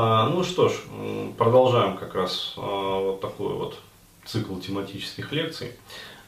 А, 0.00 0.28
ну 0.28 0.44
что 0.44 0.68
ж, 0.68 0.74
продолжаем 1.36 1.96
как 1.96 2.14
раз 2.14 2.54
а, 2.56 3.00
вот 3.00 3.20
такой 3.20 3.52
вот 3.54 3.80
цикл 4.24 4.56
тематических 4.58 5.32
лекций 5.32 5.72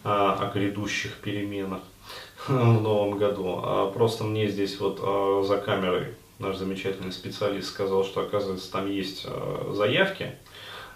а, 0.02 0.32
о 0.32 0.52
грядущих 0.52 1.18
переменах 1.18 1.78
в 2.48 2.82
новом 2.82 3.16
году. 3.16 3.62
Просто 3.94 4.24
мне 4.24 4.48
здесь 4.48 4.80
вот 4.80 4.98
за 5.46 5.58
камерой 5.58 6.16
наш 6.40 6.56
замечательный 6.56 7.12
специалист 7.12 7.68
сказал, 7.68 8.04
что 8.04 8.22
оказывается 8.22 8.72
там 8.72 8.90
есть 8.90 9.24
заявки, 9.70 10.34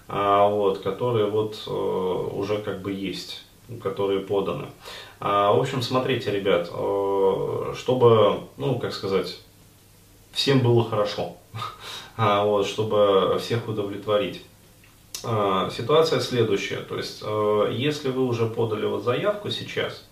вот, 0.09 0.81
которые 0.81 1.31
вот 1.31 1.69
уже 1.69 2.59
как 2.59 2.83
бы 2.83 2.91
есть 2.91 3.45
которые 3.83 4.21
поданы. 4.21 4.67
В 5.21 5.59
общем, 5.59 5.81
смотрите, 5.81 6.31
ребят, 6.31 6.67
чтобы, 6.67 8.41
ну, 8.59 8.79
как 8.79 8.93
сказать, 8.93 9.39
всем 10.33 10.61
было 10.61 10.85
хорошо, 10.85 11.37
вот, 12.17 12.67
чтобы 12.67 13.39
всех 13.41 13.69
удовлетворить. 13.69 14.43
А, 15.27 15.71
ситуация 15.71 16.21
следующая, 16.21 16.79
то 16.79 16.97
есть, 16.97 17.23
а, 17.25 17.71
если 17.71 18.11
вы 18.11 18.27
уже 18.27 18.47
подали 18.47 18.87
вот 18.87 19.05
заявку 19.05 19.51
сейчас, 19.51 20.07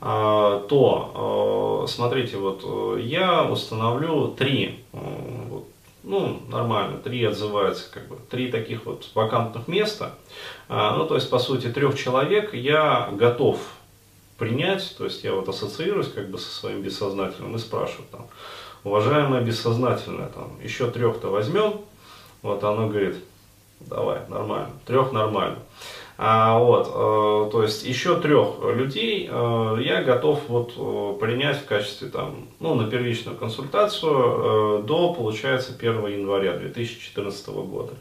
а, 0.00 0.64
то, 0.68 1.86
смотрите, 1.88 2.36
вот 2.36 2.98
я 3.00 3.44
установлю 3.44 4.28
три, 4.28 4.84
ну, 6.02 6.40
нормально, 6.48 6.98
три 6.98 7.24
отзываются, 7.24 7.90
как 7.90 8.08
бы, 8.08 8.16
три 8.30 8.50
таких 8.50 8.84
вот 8.86 9.08
вакантных 9.14 9.66
места, 9.66 10.14
ну, 10.68 11.06
то 11.06 11.14
есть, 11.14 11.30
по 11.30 11.38
сути, 11.38 11.68
трех 11.68 11.96
человек 11.98 12.52
я 12.54 13.08
готов 13.12 13.58
принять, 14.36 14.94
то 14.98 15.04
есть, 15.04 15.24
я 15.24 15.32
вот 15.32 15.48
ассоциируюсь, 15.48 16.08
как 16.08 16.30
бы, 16.30 16.38
со 16.38 16.50
своим 16.54 16.82
бессознательным 16.82 17.56
и 17.56 17.58
спрашиваю, 17.58 18.06
там, 18.10 18.26
уважаемое 18.84 19.40
бессознательное, 19.40 20.28
там, 20.28 20.52
еще 20.62 20.90
трех-то 20.90 21.28
возьмем, 21.28 21.80
вот 22.42 22.62
оно 22.62 22.88
говорит, 22.88 23.16
давай, 23.80 24.20
нормально, 24.28 24.70
трех 24.86 25.12
нормально. 25.12 25.58
А, 26.16 26.58
вот, 26.60 26.86
э, 26.86 27.50
то 27.50 27.62
есть 27.64 27.84
еще 27.84 28.20
трех 28.20 28.62
людей 28.62 29.28
э, 29.28 29.78
я 29.80 30.04
готов 30.04 30.42
вот 30.46 30.72
э, 30.76 31.18
принять 31.20 31.56
в 31.56 31.64
качестве 31.64 32.08
там, 32.08 32.46
ну, 32.60 32.76
на 32.76 32.88
первичную 32.88 33.36
консультацию 33.36 34.12
э, 34.12 34.82
до, 34.84 35.12
получается, 35.12 35.72
1 35.76 36.06
января 36.06 36.56
2014 36.56 37.48
года. 37.48 37.94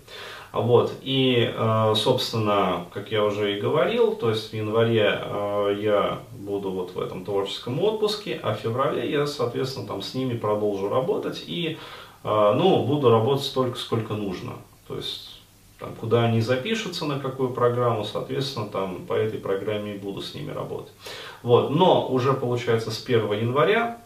Вот, 0.53 0.93
и, 1.01 1.51
э, 1.51 1.93
собственно, 1.95 2.85
как 2.93 3.11
я 3.11 3.23
уже 3.23 3.57
и 3.57 3.59
говорил, 3.59 4.15
то 4.15 4.29
есть 4.29 4.51
в 4.51 4.53
январе 4.53 5.19
э, 5.19 5.79
я 5.81 6.19
буду 6.31 6.69
вот 6.69 6.93
в 6.93 7.01
этом 7.01 7.25
творческом 7.25 7.79
отпуске, 7.81 8.39
а 8.43 8.53
в 8.53 8.59
феврале 8.59 9.11
я, 9.11 9.25
соответственно, 9.25 9.87
там 9.87 10.03
с 10.03 10.13
ними 10.13 10.37
продолжу 10.37 10.89
работать 10.89 11.43
и, 11.47 11.79
э, 12.23 12.53
ну, 12.55 12.83
буду 12.83 13.09
работать 13.09 13.45
столько, 13.45 13.79
сколько 13.79 14.13
нужно. 14.13 14.53
То 14.87 14.95
есть 14.95 15.41
там, 15.79 15.95
куда 15.95 16.25
они 16.25 16.39
запишутся, 16.39 17.05
на 17.05 17.17
какую 17.17 17.49
программу, 17.49 18.03
соответственно, 18.03 18.67
там 18.67 19.07
по 19.07 19.13
этой 19.13 19.39
программе 19.39 19.95
и 19.95 19.97
буду 19.97 20.21
с 20.21 20.35
ними 20.35 20.51
работать. 20.51 20.93
Вот, 21.41 21.71
но 21.71 22.07
уже 22.07 22.31
получается 22.33 22.91
с 22.91 23.03
1 23.03 23.31
января 23.33 23.97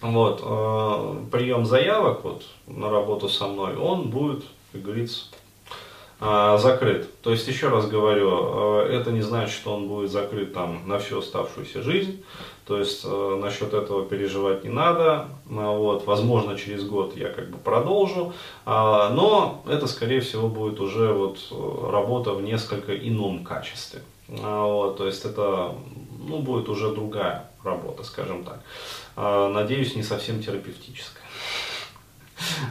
вот, 0.00 0.40
прием 1.30 1.66
заявок 1.66 2.24
вот, 2.24 2.44
на 2.66 2.88
работу 2.88 3.28
со 3.28 3.46
мной, 3.46 3.76
он 3.76 4.08
будет, 4.08 4.42
как 4.72 4.80
говорится, 4.80 5.26
закрыт. 6.20 7.08
То 7.22 7.30
есть, 7.30 7.48
еще 7.48 7.68
раз 7.68 7.86
говорю, 7.86 8.82
э, 8.84 8.92
это 8.92 9.10
не 9.10 9.22
значит, 9.22 9.54
что 9.54 9.74
он 9.74 9.88
будет 9.88 10.10
закрыт 10.10 10.52
там 10.52 10.86
на 10.86 10.98
всю 10.98 11.20
оставшуюся 11.20 11.82
жизнь. 11.82 12.22
То 12.66 12.78
есть, 12.78 13.02
э, 13.04 13.38
насчет 13.40 13.72
этого 13.72 14.04
переживать 14.04 14.62
не 14.62 14.70
надо. 14.70 15.28
А, 15.50 15.72
вот, 15.72 16.06
возможно, 16.06 16.58
через 16.58 16.84
год 16.84 17.16
я 17.16 17.28
как 17.30 17.48
бы 17.50 17.56
продолжу. 17.56 18.34
А, 18.66 19.08
но 19.10 19.62
это, 19.66 19.86
скорее 19.86 20.20
всего, 20.20 20.48
будет 20.48 20.78
уже 20.78 21.12
вот 21.12 21.38
работа 21.90 22.32
в 22.32 22.42
несколько 22.42 22.94
ином 22.94 23.42
качестве. 23.42 24.02
Вот, 24.28 24.98
то 24.98 25.06
есть, 25.06 25.24
это 25.24 25.74
ну, 26.28 26.38
будет 26.38 26.68
уже 26.68 26.94
другая 26.94 27.50
работа, 27.64 28.04
скажем 28.04 28.44
так. 28.44 28.60
Надеюсь, 29.16 29.96
не 29.96 30.04
совсем 30.04 30.40
терапевтическая 30.40 31.24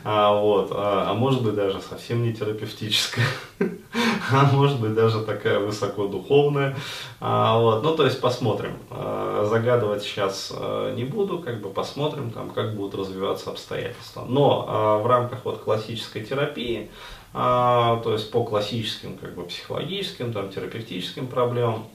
а, 0.03 0.33
вот, 0.33 0.71
а, 0.71 1.07
а 1.09 1.13
может 1.13 1.43
быть 1.43 1.55
даже 1.55 1.81
совсем 1.81 2.23
не 2.23 2.33
терапевтическая, 2.33 3.25
а 4.31 4.49
может 4.51 4.79
быть 4.79 4.93
даже 4.93 5.21
такая 5.23 5.59
высокодуховная, 5.59 6.75
а, 7.19 7.59
вот, 7.59 7.83
ну 7.83 7.95
то 7.95 8.05
есть 8.05 8.21
посмотрим, 8.21 8.73
а, 8.89 9.47
загадывать 9.49 10.03
сейчас 10.03 10.51
а, 10.55 10.93
не 10.93 11.03
буду, 11.03 11.39
как 11.39 11.61
бы 11.61 11.69
посмотрим 11.69 12.31
там, 12.31 12.49
как 12.49 12.75
будут 12.75 12.95
развиваться 12.95 13.49
обстоятельства, 13.49 14.25
но 14.27 14.65
а, 14.67 14.97
в 14.99 15.07
рамках 15.07 15.45
вот 15.45 15.59
классической 15.59 16.23
терапии, 16.23 16.89
а, 17.33 18.01
то 18.03 18.13
есть 18.13 18.31
по 18.31 18.43
классическим 18.43 19.17
как 19.17 19.35
бы 19.35 19.43
психологическим, 19.43 20.33
там 20.33 20.49
терапевтическим 20.49 21.27
проблемам, 21.27 21.85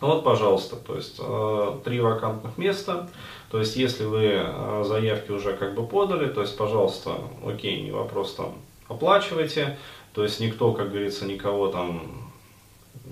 вот, 0.00 0.24
пожалуйста, 0.24 0.76
то 0.76 0.96
есть 0.96 1.16
э, 1.18 1.78
три 1.84 2.00
вакантных 2.00 2.56
места. 2.56 3.08
То 3.50 3.58
есть, 3.58 3.76
если 3.76 4.04
вы 4.04 4.32
э, 4.32 4.84
заявки 4.86 5.30
уже 5.30 5.54
как 5.54 5.74
бы 5.74 5.86
подали, 5.86 6.26
то 6.28 6.40
есть, 6.40 6.56
пожалуйста, 6.56 7.16
окей, 7.46 7.82
не 7.82 7.90
вопрос 7.90 8.34
там, 8.34 8.54
оплачивайте. 8.88 9.78
То 10.14 10.22
есть, 10.22 10.40
никто, 10.40 10.72
как 10.72 10.90
говорится, 10.90 11.26
никого 11.26 11.68
там, 11.68 12.32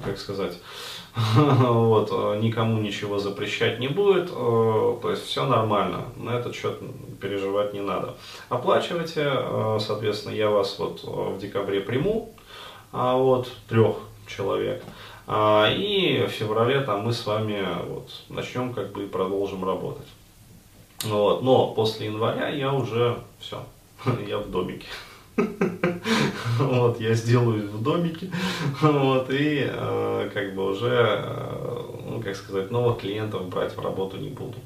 как 0.03 0.19
сказать, 0.19 0.55
вот, 1.37 2.09
э, 2.11 2.41
никому 2.41 2.81
ничего 2.81 3.19
запрещать 3.19 3.81
не 3.81 3.89
будет. 3.89 4.31
То 4.31 5.11
есть, 5.11 5.27
все 5.27 5.45
нормально. 5.45 6.07
На 6.17 6.39
этот 6.39 6.55
счет 6.55 6.79
переживать 7.21 7.75
не 7.75 7.81
надо. 7.81 8.15
Оплачивайте, 8.49 9.31
соответственно, 9.79 10.33
я 10.33 10.49
вас 10.49 10.79
вот 10.79 11.03
в 11.03 11.39
декабре 11.39 11.81
приму, 11.81 12.35
а 12.93 13.17
вот 13.17 13.53
трех 13.69 13.97
человек. 14.27 14.83
А, 15.31 15.71
и 15.71 16.25
в 16.27 16.31
феврале 16.31 16.81
там 16.81 17.03
мы 17.03 17.13
с 17.13 17.27
вами 17.27 17.63
вот, 17.87 18.11
начнем 18.31 18.73
как 18.73 18.93
бы 18.93 19.05
и 19.05 19.07
продолжим 19.07 19.63
работать. 19.63 20.07
Вот. 21.05 21.43
Но 21.43 21.69
после 21.75 22.07
января 22.07 22.49
я 22.49 22.73
уже 22.73 23.19
все, 23.39 23.63
я 24.27 24.39
в 24.39 24.51
домике. 24.51 24.87
Вот, 26.59 27.01
я 27.01 27.15
сделаю 27.15 27.71
в 27.71 27.83
домике, 27.85 28.33
вот, 28.81 29.31
и 29.31 29.65
э, 29.71 30.31
как 30.35 30.57
бы 30.57 30.73
уже, 30.73 31.23
э, 31.23 31.83
ну, 32.05 32.21
как 32.21 32.35
сказать, 32.35 32.73
новых 32.73 32.99
клиентов 32.99 33.49
брать 33.49 33.77
в 33.77 33.81
работу 33.81 34.17
не 34.17 34.31
буду. 34.31 34.57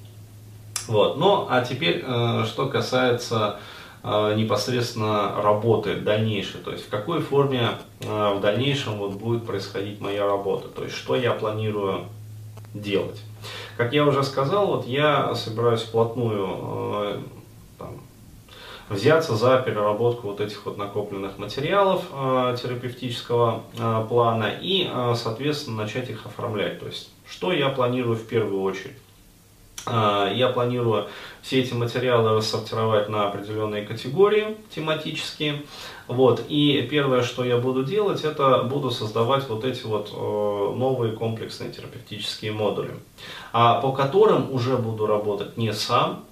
Вот, 0.88 1.18
ну, 1.18 1.46
а 1.50 1.60
теперь, 1.60 2.02
э, 2.02 2.44
что 2.46 2.68
касается 2.68 3.60
непосредственно 4.04 5.40
работы 5.40 5.94
дальнейшей, 5.94 6.60
то 6.60 6.72
есть 6.72 6.86
в 6.86 6.88
какой 6.88 7.20
форме 7.20 7.70
э, 8.00 8.34
в 8.34 8.40
дальнейшем 8.40 8.98
вот 8.98 9.12
будет 9.12 9.46
происходить 9.46 10.00
моя 10.00 10.26
работа, 10.26 10.66
то 10.68 10.82
есть 10.82 10.96
что 10.96 11.14
я 11.14 11.32
планирую 11.32 12.06
делать. 12.74 13.20
Как 13.76 13.92
я 13.92 14.04
уже 14.04 14.24
сказал, 14.24 14.66
вот 14.66 14.86
я 14.86 15.36
собираюсь 15.36 15.82
вплотную 15.82 16.48
э, 16.50 17.18
там, 17.78 18.00
взяться 18.88 19.36
за 19.36 19.58
переработку 19.58 20.28
вот 20.28 20.40
этих 20.40 20.66
вот 20.66 20.78
накопленных 20.78 21.38
материалов 21.38 22.02
терапевтического 22.10 23.62
плана 24.08 24.52
и, 24.60 24.90
соответственно, 25.14 25.84
начать 25.84 26.10
их 26.10 26.26
оформлять. 26.26 26.80
То 26.80 26.86
есть, 26.86 27.10
что 27.28 27.52
я 27.52 27.68
планирую 27.68 28.16
в 28.16 28.26
первую 28.26 28.62
очередь. 28.62 28.96
А, 29.86 30.30
я 30.32 30.48
планирую 30.48 31.08
все 31.42 31.60
эти 31.60 31.74
материалы 31.74 32.36
рассортировать 32.36 33.08
на 33.08 33.28
определенные 33.28 33.84
категории 33.84 34.56
тематические. 34.74 35.62
Вот. 36.08 36.42
И 36.48 36.86
первое, 36.90 37.22
что 37.22 37.44
я 37.44 37.58
буду 37.58 37.84
делать, 37.84 38.24
это 38.24 38.62
буду 38.62 38.90
создавать 38.90 39.48
вот 39.48 39.64
эти 39.64 39.84
вот 39.84 40.10
э, 40.12 40.74
новые 40.76 41.12
комплексные 41.12 41.70
терапевтические 41.70 42.52
модули, 42.52 42.94
а, 43.52 43.80
по 43.80 43.92
которым 43.92 44.52
уже 44.52 44.76
буду 44.76 45.06
работать 45.06 45.56
не 45.56 45.72
сам, 45.72 46.24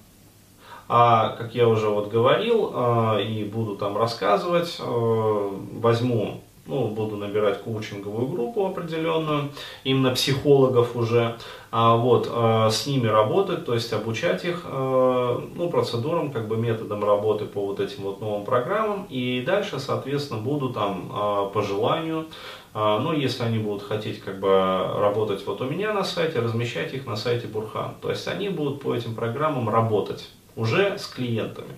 а, 0.93 1.29
как 1.37 1.55
я 1.55 1.69
уже 1.69 1.87
вот 1.87 2.09
говорил, 2.09 2.71
а, 2.73 3.17
и 3.17 3.45
буду 3.45 3.77
там 3.77 3.97
рассказывать, 3.97 4.75
э, 4.77 5.49
возьму 5.79 6.41
ну, 6.71 6.87
буду 6.87 7.17
набирать 7.17 7.61
коучинговую 7.61 8.27
группу 8.27 8.65
определенную, 8.65 9.49
именно 9.83 10.11
психологов 10.11 10.95
уже, 10.95 11.35
а, 11.69 11.97
вот, 11.97 12.29
а, 12.31 12.69
с 12.69 12.87
ними 12.87 13.07
работать, 13.07 13.65
то 13.65 13.73
есть 13.73 13.91
обучать 13.91 14.45
их, 14.45 14.61
а, 14.63 15.45
ну, 15.53 15.69
процедурам, 15.69 16.31
как 16.31 16.47
бы 16.47 16.55
методом 16.55 17.03
работы 17.03 17.45
по 17.45 17.65
вот 17.65 17.81
этим 17.81 18.03
вот 18.03 18.21
новым 18.21 18.45
программам, 18.45 19.05
и 19.09 19.43
дальше, 19.45 19.79
соответственно, 19.79 20.39
буду 20.39 20.69
там 20.69 21.11
а, 21.13 21.45
по 21.49 21.61
желанию, 21.61 22.25
ну, 22.73 23.11
если 23.11 23.43
они 23.43 23.57
будут 23.57 23.83
хотеть 23.83 24.21
как 24.21 24.39
бы 24.39 24.47
работать 24.47 25.45
вот 25.45 25.59
у 25.59 25.65
меня 25.65 25.91
на 25.91 26.05
сайте, 26.05 26.39
размещать 26.39 26.93
их 26.93 27.05
на 27.05 27.17
сайте 27.17 27.47
Бурхан, 27.47 27.95
то 28.01 28.09
есть 28.09 28.25
они 28.29 28.47
будут 28.47 28.79
по 28.81 28.95
этим 28.95 29.13
программам 29.13 29.67
работать 29.67 30.29
уже 30.55 30.97
с 30.97 31.07
клиентами. 31.07 31.73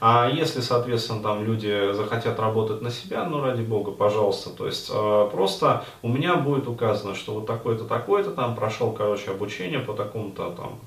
А 0.00 0.30
если, 0.32 0.60
соответственно, 0.60 1.22
там 1.22 1.44
люди 1.44 1.92
захотят 1.92 2.38
работать 2.38 2.82
на 2.82 2.90
себя, 2.90 3.24
ну, 3.24 3.42
ради 3.42 3.62
бога, 3.62 3.90
пожалуйста, 3.90 4.50
то 4.50 4.66
есть 4.66 4.90
э, 4.92 5.28
просто 5.30 5.84
у 6.02 6.08
меня 6.08 6.36
будет 6.36 6.68
указано, 6.68 7.14
что 7.14 7.34
вот 7.34 7.46
такой-то, 7.46 7.84
такой-то 7.84 8.30
там 8.30 8.54
прошел, 8.54 8.92
короче, 8.92 9.30
обучение 9.30 9.80
по 9.80 9.92
такому-то 9.92 10.52
там, 10.52 10.78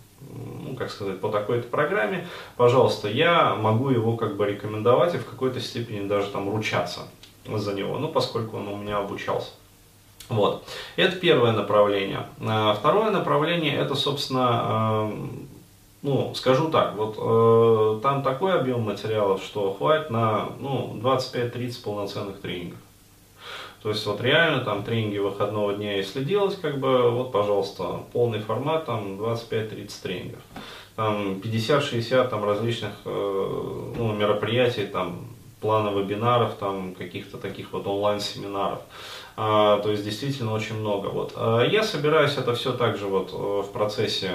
ну, 0.65 0.75
как 0.75 0.89
сказать, 0.89 1.19
по 1.19 1.29
такой-то 1.29 1.67
программе, 1.67 2.27
пожалуйста, 2.57 3.09
я 3.09 3.55
могу 3.55 3.89
его 3.89 4.15
как 4.17 4.37
бы 4.37 4.47
рекомендовать 4.47 5.15
и 5.15 5.17
в 5.17 5.25
какой-то 5.25 5.59
степени 5.59 6.07
даже 6.07 6.27
там 6.27 6.49
ручаться 6.51 7.01
за 7.45 7.73
него, 7.73 7.97
ну, 7.97 8.07
поскольку 8.07 8.57
он 8.57 8.67
у 8.67 8.77
меня 8.77 8.97
обучался. 8.97 9.51
Вот. 10.29 10.63
Это 10.95 11.17
первое 11.17 11.51
направление. 11.51 12.25
А, 12.39 12.73
второе 12.73 13.11
направление, 13.11 13.75
это, 13.75 13.95
собственно, 13.95 15.11
ну, 16.03 16.33
скажу 16.33 16.69
так, 16.69 16.95
вот 16.95 17.15
э, 17.17 17.99
там 18.01 18.23
такой 18.23 18.53
объем 18.53 18.81
материалов, 18.81 19.43
что 19.43 19.73
хватит 19.73 20.09
на 20.09 20.49
ну, 20.59 20.99
25-30 21.01 21.83
полноценных 21.83 22.41
тренингов. 22.41 22.79
То 23.83 23.89
есть 23.89 24.05
вот 24.05 24.21
реально 24.21 24.63
там 24.63 24.83
тренинги 24.83 25.17
выходного 25.17 25.73
дня, 25.73 25.97
если 25.97 26.23
делать, 26.23 26.59
как 26.61 26.79
бы, 26.79 27.09
вот, 27.09 27.31
пожалуйста, 27.31 28.01
полный 28.13 28.39
формат, 28.39 28.85
там 28.85 29.19
25-30 29.19 29.91
тренингов. 30.01 30.41
Там 30.95 31.39
50-60 31.43 32.29
там 32.29 32.43
различных 32.45 32.91
э, 33.05 33.93
ну, 33.95 34.13
мероприятий, 34.13 34.85
там 34.85 35.27
плана 35.61 35.89
вебинаров, 35.97 36.55
там 36.55 36.93
каких-то 36.95 37.37
таких 37.37 37.71
вот 37.73 37.87
онлайн-семинаров. 37.87 38.79
А, 39.37 39.79
то 39.79 39.91
есть 39.91 40.03
действительно 40.03 40.53
очень 40.53 40.75
много. 40.75 41.07
Вот. 41.07 41.33
А 41.35 41.63
я 41.63 41.83
собираюсь 41.83 42.37
это 42.37 42.53
все 42.53 42.73
также 42.73 43.05
вот 43.05 43.31
э, 43.31 43.35
в 43.67 43.71
процессе 43.71 44.31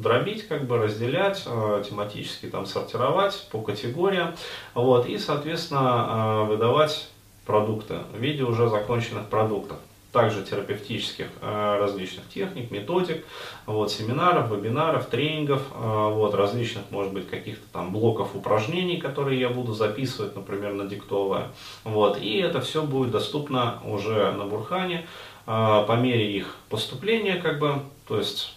дробить, 0.00 0.48
как 0.48 0.66
бы 0.66 0.78
разделять, 0.78 1.42
э, 1.46 1.82
тематически 1.88 2.46
там 2.46 2.66
сортировать 2.66 3.46
по 3.50 3.60
категориям, 3.60 4.34
вот, 4.74 5.06
и, 5.06 5.18
соответственно, 5.18 6.44
э, 6.44 6.48
выдавать 6.48 7.08
продукты 7.46 7.98
в 8.12 8.18
виде 8.18 8.42
уже 8.42 8.68
законченных 8.68 9.26
продуктов. 9.26 9.78
Также 10.12 10.42
терапевтических 10.42 11.28
э, 11.40 11.76
различных 11.78 12.28
техник, 12.28 12.72
методик, 12.72 13.24
вот, 13.66 13.92
семинаров, 13.92 14.50
вебинаров, 14.50 15.06
тренингов, 15.06 15.62
вот, 15.72 16.34
различных, 16.34 16.82
может 16.90 17.12
быть, 17.12 17.28
каких-то 17.28 17.64
там 17.72 17.92
блоков 17.92 18.34
упражнений, 18.34 18.96
которые 18.96 19.38
я 19.38 19.50
буду 19.50 19.72
записывать, 19.72 20.34
например, 20.34 20.72
на 20.72 20.86
диктовое. 20.86 21.48
Вот, 21.84 22.20
и 22.20 22.38
это 22.38 22.60
все 22.60 22.82
будет 22.82 23.12
доступно 23.12 23.78
уже 23.84 24.32
на 24.32 24.46
Бурхане 24.46 25.06
по 25.46 25.96
мере 25.96 26.32
их 26.32 26.56
поступления, 26.68 27.36
как 27.36 27.60
бы, 27.60 27.80
то 28.08 28.18
есть 28.18 28.54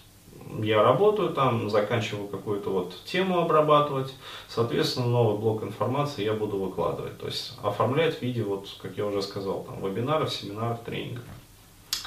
я 0.61 0.83
работаю 0.83 1.29
там, 1.29 1.69
заканчиваю 1.69 2.27
какую-то 2.27 2.69
вот 2.69 2.93
тему 3.05 3.39
обрабатывать, 3.39 4.13
соответственно, 4.47 5.07
новый 5.07 5.37
блок 5.37 5.63
информации 5.63 6.23
я 6.23 6.33
буду 6.33 6.57
выкладывать. 6.57 7.17
То 7.17 7.27
есть 7.27 7.57
оформлять 7.63 8.19
в 8.19 8.21
виде, 8.21 8.43
вот, 8.43 8.67
как 8.81 8.97
я 8.97 9.05
уже 9.05 9.21
сказал, 9.21 9.63
там, 9.63 9.83
вебинаров, 9.83 10.31
семинаров, 10.31 10.79
тренингов 10.85 11.23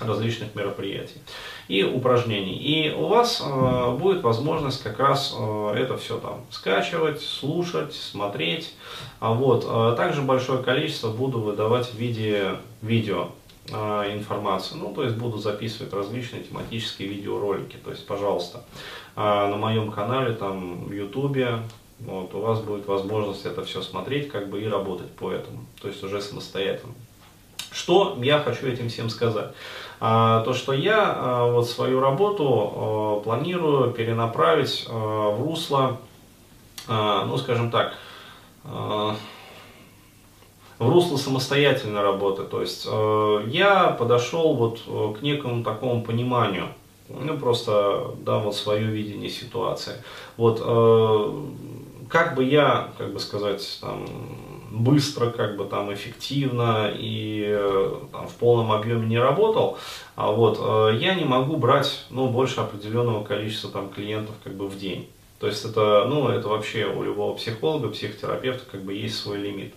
различных 0.01 0.55
мероприятий 0.55 1.21
и 1.69 1.83
упражнений. 1.83 2.57
И 2.57 2.93
у 2.93 3.07
вас 3.07 3.43
э, 3.45 3.97
будет 3.99 4.23
возможность 4.23 4.83
как 4.83 4.99
раз 4.99 5.35
э, 5.37 5.75
это 5.77 5.97
все 5.97 6.19
там 6.19 6.45
скачивать, 6.51 7.23
слушать, 7.23 7.95
смотреть. 7.95 8.75
А 9.21 9.33
вот, 9.33 9.65
э, 9.67 9.95
также 9.97 10.23
большое 10.23 10.63
количество 10.63 11.11
буду 11.11 11.41
выдавать 11.41 11.87
в 11.87 11.95
виде 11.95 12.57
видео 12.83 13.31
информацию. 13.69 14.81
Ну, 14.81 14.95
то 14.95 15.03
есть 15.03 15.17
буду 15.17 15.39
записывать 15.39 15.93
различные 15.93 16.43
тематические 16.43 17.09
видеоролики. 17.09 17.77
То 17.77 17.91
есть, 17.91 18.07
пожалуйста, 18.07 18.65
а, 19.15 19.49
на 19.49 19.57
моем 19.57 19.91
канале, 19.91 20.35
там, 20.35 20.85
в 20.85 20.93
Ютубе, 20.93 21.61
вот, 22.01 22.35
у 22.35 22.41
вас 22.41 22.61
будет 22.61 22.87
возможность 22.87 23.47
это 23.47 23.65
все 23.65 23.83
смотреть, 23.83 24.29
как 24.29 24.51
бы 24.51 24.61
и 24.61 24.69
работать 24.69 25.11
по 25.13 25.31
этому. 25.31 25.65
То 25.81 25.89
есть 25.89 26.03
уже 26.05 26.21
самостоятельно. 26.21 26.93
Что 27.73 28.17
я 28.23 28.39
хочу 28.41 28.67
этим 28.67 28.89
всем 28.89 29.09
сказать? 29.09 29.53
А, 30.01 30.43
то, 30.43 30.53
что 30.53 30.73
я 30.73 31.15
а, 31.17 31.51
вот 31.51 31.69
свою 31.69 32.01
работу 32.01 32.45
а, 32.47 33.21
планирую 33.21 33.93
перенаправить 33.93 34.87
а, 34.89 35.31
в 35.31 35.43
русло, 35.43 35.99
а, 36.87 37.25
ну, 37.25 37.39
скажем 37.39 37.71
так, 37.71 37.95
а, 38.65 39.17
в 40.79 40.89
русло 40.89 41.17
самостоятельной 41.17 42.03
работы. 42.03 42.43
То 42.45 42.61
есть 42.61 42.87
э, 42.91 43.43
я 43.47 43.89
подошел 43.89 44.55
вот 44.55 44.81
э, 44.87 45.15
к 45.19 45.23
некому 45.23 45.65
такому 45.65 46.03
пониманию, 46.03 46.69
ну 47.09 47.39
просто, 47.39 48.15
да, 48.21 48.39
вот 48.39 48.55
свое 48.55 48.85
видение 48.85 49.31
ситуации. 49.31 49.95
Вот 50.37 50.61
э, 50.63 51.33
как 52.09 52.35
бы 52.35 52.45
я, 52.45 52.91
как 52.99 53.13
бы 53.13 53.19
сказать, 53.21 53.79
там, 53.81 54.07
быстро, 54.71 55.31
как 55.31 55.57
бы 55.57 55.65
там 55.65 55.93
эффективно 55.93 56.91
и 56.93 57.45
э, 57.47 57.95
там, 58.13 58.29
в 58.29 58.35
полном 58.35 58.73
объеме 58.73 59.07
не 59.07 59.19
работал, 59.19 59.79
а 60.15 60.31
вот 60.31 60.59
э, 60.61 60.99
я 61.01 61.15
не 61.15 61.25
могу 61.25 61.57
брать, 61.57 62.05
ну, 62.11 62.29
больше 62.29 62.61
определенного 62.61 63.25
количества 63.25 63.71
там 63.71 63.89
клиентов 63.89 64.35
как 64.45 64.55
бы 64.55 64.69
в 64.69 64.79
день. 64.79 65.09
То 65.39 65.47
есть 65.49 65.65
это, 65.65 66.07
ну, 66.09 66.29
это 66.29 66.49
вообще 66.49 66.87
у 66.87 67.03
любого 67.03 67.37
психолога, 67.37 67.89
психотерапевта 67.89 68.65
как 68.71 68.83
бы 68.83 68.95
есть 68.95 69.19
свой 69.19 69.37
лимит. 69.39 69.75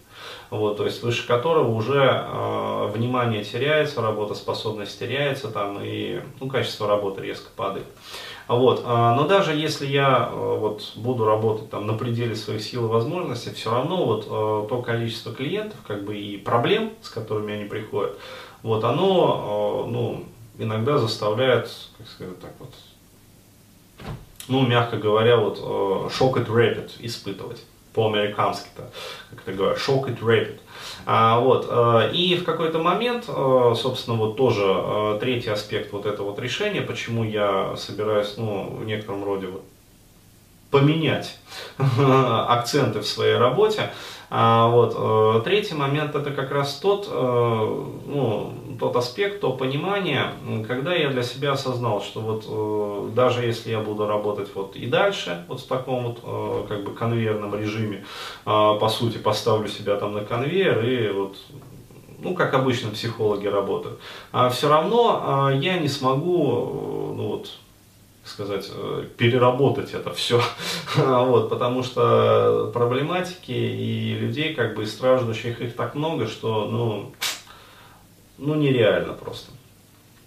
Вот, 0.49 0.77
то 0.77 0.85
есть 0.85 1.03
выше 1.03 1.27
которого 1.27 1.69
уже 1.69 2.01
э, 2.01 2.91
внимание 2.93 3.43
теряется, 3.43 4.01
работоспособность 4.01 4.97
теряется 4.97 5.49
там 5.49 5.79
и 5.81 6.21
ну, 6.39 6.47
качество 6.47 6.87
работы 6.87 7.21
резко 7.21 7.49
падает. 7.55 7.85
Вот, 8.47 8.79
э, 8.79 8.83
но 8.83 9.27
даже 9.27 9.53
если 9.53 9.85
я 9.85 10.29
э, 10.31 10.35
вот, 10.35 10.93
буду 10.95 11.25
работать 11.25 11.69
там, 11.69 11.87
на 11.87 11.93
пределе 11.93 12.35
своих 12.35 12.63
сил 12.63 12.85
и 12.85 12.89
возможностей, 12.89 13.51
все 13.51 13.71
равно 13.71 14.05
вот, 14.05 14.25
э, 14.25 14.67
то 14.69 14.81
количество 14.81 15.33
клиентов 15.33 15.77
как 15.85 16.03
бы, 16.03 16.17
и 16.17 16.37
проблем, 16.37 16.93
с 17.01 17.09
которыми 17.09 17.53
они 17.53 17.65
приходят, 17.65 18.17
вот, 18.63 18.83
оно 18.83 19.85
э, 19.87 19.91
ну, 19.91 20.25
иногда 20.57 20.97
заставляет, 20.97 21.69
как 21.97 22.07
сказать 22.07 22.39
так 22.39 22.53
вот, 22.59 22.73
ну, 24.49 24.65
мягко 24.65 24.97
говоря, 24.97 25.37
вот 25.37 25.59
э, 25.61 26.09
шок 26.13 26.37
и 26.37 26.41
rapid 26.41 26.91
испытывать 26.99 27.63
по-американски-то, 27.93 28.89
как 29.31 29.47
это 29.47 29.53
говорят, 29.53 29.77
shock 29.77 30.05
it 30.07 30.19
rapid. 30.19 30.59
А, 31.05 31.39
вот, 31.39 31.67
э, 31.69 32.11
и 32.13 32.35
в 32.35 32.43
какой-то 32.43 32.79
момент, 32.79 33.25
э, 33.27 33.73
собственно, 33.75 34.17
вот 34.17 34.37
тоже 34.37 34.63
э, 34.65 35.17
третий 35.19 35.49
аспект 35.49 35.91
вот 35.91 36.05
этого 36.05 36.29
вот 36.29 36.39
решения, 36.39 36.81
почему 36.81 37.23
я 37.23 37.75
собираюсь, 37.77 38.35
ну, 38.37 38.69
в 38.69 38.85
некотором 38.85 39.23
роде 39.23 39.47
вот 39.47 39.63
поменять 40.71 41.37
акценты 41.77 42.99
в 42.99 43.07
своей 43.07 43.37
работе, 43.37 43.91
а, 44.31 44.67
вот. 44.67 44.95
Э, 44.95 45.41
третий 45.43 45.73
момент 45.73 46.15
это 46.15 46.31
как 46.31 46.51
раз 46.51 46.75
тот, 46.75 47.07
э, 47.09 47.85
ну, 48.05 48.53
тот 48.79 48.95
аспект, 48.95 49.41
то 49.41 49.51
понимание, 49.53 50.33
когда 50.67 50.93
я 50.93 51.09
для 51.09 51.23
себя 51.23 51.53
осознал, 51.53 52.01
что 52.01 52.21
вот 52.21 52.45
э, 52.47 53.15
даже 53.15 53.43
если 53.43 53.71
я 53.71 53.79
буду 53.79 54.05
работать 54.05 54.49
вот 54.53 54.75
и 54.75 54.85
дальше, 54.85 55.45
вот 55.47 55.61
в 55.61 55.67
таком 55.67 56.13
вот 56.13 56.67
как 56.67 56.83
бы 56.83 56.93
конвейерном 56.93 57.55
режиме, 57.55 58.05
по 58.45 58.89
сути 58.89 59.17
поставлю 59.17 59.67
себя 59.67 59.95
там 59.95 60.13
на 60.13 60.23
конвейер 60.23 60.83
и 60.85 61.11
вот 61.11 61.37
ну, 62.19 62.35
как 62.35 62.53
обычно 62.53 62.91
психологи 62.91 63.47
работают, 63.47 63.99
а 64.31 64.49
все 64.49 64.69
равно 64.69 65.49
я 65.53 65.79
не 65.79 65.87
смогу, 65.87 67.13
ну 67.15 67.27
вот, 67.27 67.49
сказать, 68.29 68.69
э, 68.71 69.05
переработать 69.17 69.93
это 69.93 70.13
все, 70.13 70.41
вот, 70.95 71.49
потому 71.49 71.83
что 71.83 72.71
проблематики 72.73 73.51
и 73.51 74.13
людей, 74.13 74.53
как 74.53 74.75
бы, 74.75 74.83
и 74.83 74.85
страждущих 74.85 75.61
их 75.61 75.75
так 75.75 75.95
много, 75.95 76.27
что, 76.27 76.65
ну, 76.65 77.11
ну, 78.37 78.55
нереально 78.55 79.13
просто. 79.13 79.51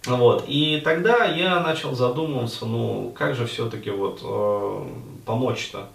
Вот, 0.05 0.43
и 0.47 0.81
тогда 0.83 1.25
я 1.25 1.61
начал 1.61 1.95
задумываться, 1.95 2.65
ну, 2.65 3.13
как 3.17 3.35
же 3.35 3.45
все-таки 3.47 3.89
вот 3.89 4.19
э, 4.21 4.87
помочь-то 5.25 5.87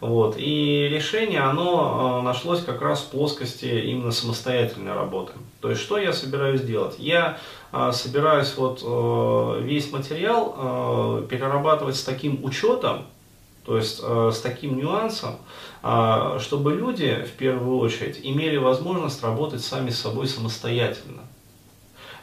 вот. 0.00 0.36
И 0.38 0.88
решение, 0.90 1.40
оно 1.40 2.20
э, 2.20 2.22
нашлось 2.22 2.62
как 2.62 2.82
раз 2.82 3.00
в 3.00 3.10
плоскости 3.10 3.64
именно 3.64 4.12
самостоятельной 4.12 4.92
работы. 4.92 5.32
То 5.60 5.70
есть, 5.70 5.80
что 5.80 5.96
я 5.96 6.12
собираюсь 6.12 6.60
делать? 6.60 6.96
Я 6.98 7.38
э, 7.72 7.92
собираюсь 7.92 8.54
вот 8.56 8.82
э, 8.84 9.62
весь 9.62 9.90
материал 9.92 11.22
перерабатывать 11.28 11.96
с 11.96 12.04
таким 12.04 12.44
учетом, 12.44 13.06
то 13.64 13.76
есть 13.76 14.00
с 14.00 14.40
таким 14.42 14.78
нюансом, 14.78 15.38
чтобы 16.38 16.72
люди 16.72 17.26
в 17.26 17.32
первую 17.36 17.78
очередь 17.78 18.20
имели 18.22 18.58
возможность 18.58 19.24
работать 19.24 19.60
сами 19.60 19.90
с 19.90 20.00
собой 20.00 20.28
самостоятельно. 20.28 21.22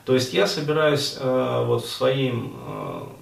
То 0.06 0.14
есть 0.14 0.34
я 0.34 0.48
собираюсь 0.48 1.18
вот 1.22 1.84
в, 1.84 1.90
своим, 1.90 2.54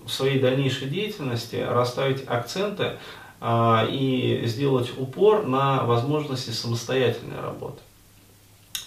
в 0.05 0.09
своей 0.09 0.39
дальнейшей 0.39 0.87
деятельности 0.87 1.55
расставить 1.67 2.27
акценты 2.27 2.97
и 3.43 4.43
сделать 4.45 4.91
упор 4.97 5.47
на 5.47 5.83
возможности 5.83 6.51
самостоятельной 6.51 7.41
работы. 7.41 7.81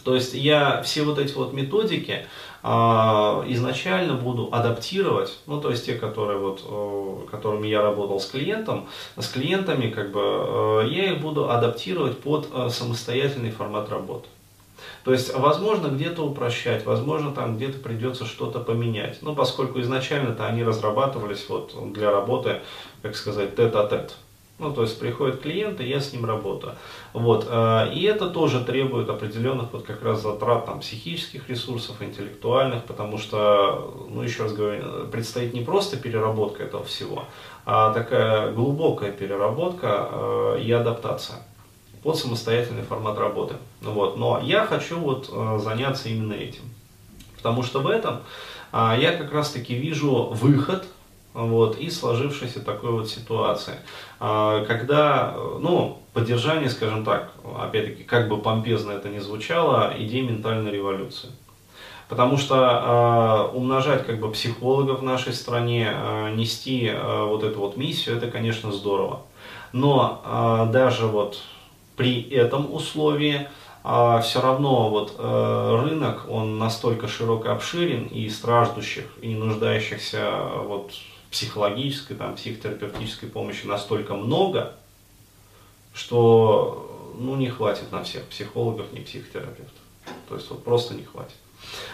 То 0.04 0.14
есть 0.14 0.34
я 0.34 0.82
все 0.82 1.02
вот 1.02 1.18
эти 1.18 1.32
вот 1.32 1.52
методики 1.52 2.26
а, 2.62 3.44
изначально 3.48 4.14
буду 4.14 4.50
адаптировать, 4.52 5.38
ну 5.46 5.60
то 5.60 5.70
есть 5.70 5.86
те, 5.86 5.94
которые 5.94 6.38
вот, 6.38 7.28
которыми 7.30 7.66
я 7.66 7.82
работал 7.82 8.20
с 8.20 8.26
клиентом, 8.26 8.86
с 9.16 9.28
клиентами, 9.28 9.90
как 9.90 10.12
бы, 10.12 10.20
э, 10.20 10.88
я 10.90 11.12
их 11.12 11.20
буду 11.20 11.50
адаптировать 11.50 12.20
под 12.20 12.48
э, 12.52 12.68
самостоятельный 12.70 13.50
формат 13.50 13.88
работы. 13.90 14.28
То 15.04 15.12
есть, 15.12 15.34
возможно, 15.34 15.88
где-то 15.88 16.22
упрощать, 16.22 16.84
возможно, 16.84 17.32
там 17.32 17.56
где-то 17.56 17.78
придется 17.78 18.24
что-то 18.24 18.60
поменять. 18.60 19.18
Ну, 19.20 19.34
поскольку 19.34 19.80
изначально-то 19.80 20.46
они 20.46 20.62
разрабатывались 20.62 21.46
вот 21.48 21.74
для 21.92 22.10
работы, 22.10 22.60
как 23.02 23.16
сказать, 23.16 23.56
тет-а-тет. 23.56 24.10
-тет. 24.10 24.12
Ну, 24.58 24.72
то 24.72 24.82
есть 24.82 25.00
приходит 25.00 25.40
клиент, 25.40 25.80
и 25.80 25.88
я 25.88 25.98
с 25.98 26.12
ним 26.12 26.24
работаю. 26.24 26.76
Вот. 27.12 27.46
Э, 27.50 27.92
и 27.92 28.04
это 28.04 28.30
тоже 28.30 28.64
требует 28.64 29.08
определенных 29.08 29.72
вот 29.72 29.84
как 29.84 30.02
раз 30.04 30.22
затрат 30.22 30.66
там, 30.66 30.78
психических 30.78 31.48
ресурсов, 31.48 32.00
интеллектуальных, 32.00 32.84
потому 32.84 33.18
что, 33.18 34.06
ну, 34.08 34.22
еще 34.22 34.44
раз 34.44 34.52
говорю, 34.52 35.08
предстоит 35.10 35.54
не 35.54 35.62
просто 35.62 35.96
переработка 35.96 36.62
этого 36.62 36.84
всего, 36.84 37.24
а 37.66 37.92
такая 37.92 38.52
глубокая 38.52 39.10
переработка 39.10 40.08
э, 40.12 40.60
и 40.62 40.70
адаптация 40.70 41.38
под 42.04 42.16
самостоятельный 42.16 42.82
формат 42.82 43.18
работы. 43.18 43.56
Вот. 43.80 44.16
Но 44.18 44.38
я 44.40 44.66
хочу 44.66 45.00
вот 45.00 45.30
э, 45.32 45.58
заняться 45.64 46.08
именно 46.08 46.34
этим. 46.34 46.62
Потому 47.36 47.64
что 47.64 47.80
в 47.80 47.88
этом 47.88 48.20
я 48.72 49.12
как 49.16 49.32
раз 49.32 49.50
таки 49.50 49.74
вижу 49.74 50.30
выход 50.32 50.84
вот, 51.34 51.78
и 51.78 51.90
сложившейся 51.90 52.64
такой 52.64 52.92
вот 52.92 53.08
ситуации. 53.08 53.74
А, 54.20 54.64
когда, 54.64 55.36
ну, 55.58 55.98
поддержание, 56.14 56.70
скажем 56.70 57.04
так, 57.04 57.32
опять-таки, 57.58 58.04
как 58.04 58.28
бы 58.28 58.38
помпезно 58.38 58.92
это 58.92 59.08
ни 59.08 59.18
звучало, 59.18 59.92
идеи 59.98 60.22
ментальной 60.22 60.70
революции. 60.70 61.28
Потому 62.08 62.36
что 62.36 63.50
э, 63.52 63.56
умножать 63.56 64.06
как 64.06 64.20
бы 64.20 64.30
психологов 64.30 65.00
в 65.00 65.02
нашей 65.02 65.32
стране, 65.32 65.90
э, 65.90 66.34
нести 66.34 66.86
э, 66.86 67.24
вот 67.24 67.42
эту 67.42 67.60
вот 67.60 67.76
миссию, 67.76 68.16
это, 68.16 68.30
конечно, 68.30 68.70
здорово. 68.72 69.22
Но 69.72 70.22
э, 70.24 70.70
даже 70.70 71.06
вот 71.06 71.40
при 71.96 72.22
этом 72.30 72.72
условии 72.72 73.48
э, 73.82 74.20
все 74.22 74.40
равно 74.42 74.90
вот 74.90 75.16
э, 75.18 75.80
рынок, 75.82 76.26
он 76.28 76.58
настолько 76.58 77.08
широк 77.08 77.46
и 77.46 77.48
обширен, 77.48 78.04
и 78.04 78.28
страждущих, 78.28 79.06
и 79.22 79.34
нуждающихся 79.34 80.30
вот 80.66 80.92
психологической, 81.34 82.16
там, 82.16 82.36
психотерапевтической 82.36 83.28
помощи 83.28 83.66
настолько 83.66 84.14
много, 84.14 84.76
что 85.92 87.12
ну, 87.18 87.34
не 87.34 87.48
хватит 87.48 87.90
на 87.90 88.04
всех 88.04 88.22
психологов, 88.26 88.92
не 88.92 89.00
психотерапевтов. 89.00 89.82
То 90.28 90.36
есть 90.36 90.48
вот 90.48 90.62
просто 90.62 90.94
не 90.94 91.02
хватит. 91.02 91.34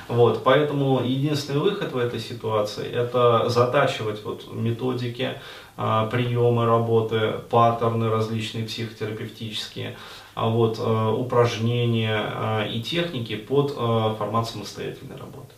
Вот, 0.09 0.45
поэтому 0.45 1.01
единственный 1.03 1.61
выход 1.61 1.93
в 1.93 1.97
этой 1.97 2.21
ситуации– 2.21 2.87
это 2.93 3.49
затачивать 3.49 4.23
вот 4.25 4.53
методики, 4.53 5.41
а, 5.79 6.07
приемы 6.09 6.67
работы, 6.67 7.37
паттерны 7.49 8.11
различные 8.11 8.67
психотерапевтические, 8.67 9.97
а 10.35 10.49
вот, 10.51 10.77
а, 10.81 11.13
упражнения 11.13 12.31
а, 12.35 12.67
и 12.67 12.83
техники 12.83 13.37
под 13.37 13.71
формат 13.71 14.51
самостоятельной 14.51 15.17
работы. 15.17 15.55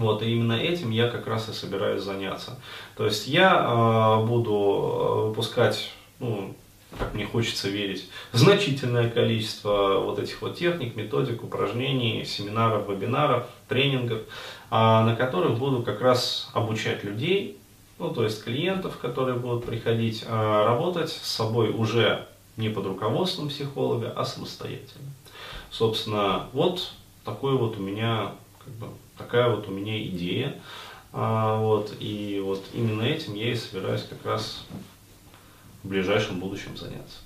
Вот, 0.00 0.22
и 0.22 0.32
именно 0.32 0.54
этим 0.54 0.90
я 0.90 1.08
как 1.08 1.26
раз 1.26 1.50
и 1.50 1.52
собираюсь 1.52 2.02
заняться. 2.02 2.58
То 2.96 3.04
есть 3.04 3.26
я 3.26 3.52
э, 3.52 4.24
буду 4.24 4.54
э, 4.54 5.28
выпускать, 5.28 5.90
ну, 6.18 6.54
как 6.98 7.12
мне 7.12 7.26
хочется 7.26 7.68
верить, 7.68 8.08
значительное 8.32 9.10
количество 9.10 9.98
вот 9.98 10.18
этих 10.18 10.40
вот 10.40 10.56
техник, 10.56 10.96
методик, 10.96 11.44
упражнений, 11.44 12.24
семинаров, 12.24 12.88
вебинаров, 12.88 13.44
тренингов, 13.68 14.22
а, 14.70 15.04
на 15.04 15.14
которых 15.14 15.58
буду 15.58 15.82
как 15.82 16.00
раз 16.00 16.48
обучать 16.54 17.04
людей, 17.04 17.58
ну, 17.98 18.08
то 18.08 18.24
есть 18.24 18.42
клиентов, 18.42 18.96
которые 18.96 19.36
будут 19.36 19.66
приходить, 19.66 20.24
а, 20.26 20.64
работать 20.64 21.10
с 21.10 21.28
собой 21.28 21.68
уже 21.68 22.26
не 22.56 22.70
под 22.70 22.86
руководством 22.86 23.50
психолога, 23.50 24.14
а 24.16 24.24
самостоятельно. 24.24 25.10
Собственно, 25.70 26.46
вот 26.54 26.90
такой 27.22 27.58
вот 27.58 27.76
у 27.76 27.82
меня 27.82 28.32
как 28.64 28.72
бы, 28.74 28.86
такая 29.20 29.48
вот 29.48 29.68
у 29.68 29.70
меня 29.70 30.02
идея. 30.08 30.56
А, 31.12 31.58
вот, 31.60 31.94
и 32.00 32.40
вот 32.44 32.64
именно 32.72 33.02
этим 33.02 33.34
я 33.34 33.52
и 33.52 33.56
собираюсь 33.56 34.04
как 34.08 34.24
раз 34.24 34.64
в 35.82 35.88
ближайшем 35.88 36.38
будущем 36.38 36.76
заняться. 36.76 37.18